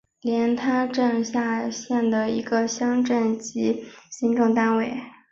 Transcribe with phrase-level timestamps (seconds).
[0.23, 4.99] 连滩镇是下辖的一个乡镇级行政单位。